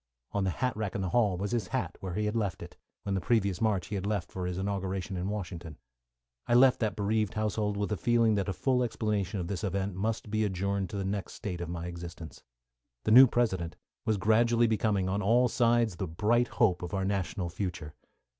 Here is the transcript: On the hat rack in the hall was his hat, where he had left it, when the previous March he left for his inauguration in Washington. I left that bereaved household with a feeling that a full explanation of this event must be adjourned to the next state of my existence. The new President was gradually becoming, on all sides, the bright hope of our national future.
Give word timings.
On 0.31 0.45
the 0.45 0.49
hat 0.49 0.75
rack 0.75 0.95
in 0.95 1.01
the 1.01 1.09
hall 1.09 1.37
was 1.37 1.51
his 1.51 1.67
hat, 1.67 1.95
where 1.99 2.15
he 2.15 2.25
had 2.25 2.35
left 2.35 2.63
it, 2.63 2.75
when 3.03 3.13
the 3.13 3.21
previous 3.21 3.61
March 3.61 3.85
he 3.89 3.99
left 3.99 4.31
for 4.31 4.47
his 4.47 4.57
inauguration 4.57 5.15
in 5.15 5.29
Washington. 5.29 5.77
I 6.47 6.55
left 6.55 6.79
that 6.79 6.95
bereaved 6.95 7.35
household 7.35 7.77
with 7.77 7.91
a 7.91 7.97
feeling 7.97 8.33
that 8.33 8.49
a 8.49 8.51
full 8.51 8.81
explanation 8.81 9.39
of 9.39 9.47
this 9.47 9.63
event 9.63 9.93
must 9.93 10.31
be 10.31 10.43
adjourned 10.43 10.89
to 10.89 10.97
the 10.97 11.05
next 11.05 11.33
state 11.33 11.61
of 11.61 11.69
my 11.69 11.85
existence. 11.85 12.41
The 13.03 13.11
new 13.11 13.27
President 13.27 13.75
was 14.03 14.17
gradually 14.17 14.65
becoming, 14.65 15.07
on 15.07 15.21
all 15.21 15.47
sides, 15.47 15.97
the 15.97 16.07
bright 16.07 16.47
hope 16.47 16.81
of 16.81 16.95
our 16.95 17.05
national 17.05 17.49
future. 17.51 17.93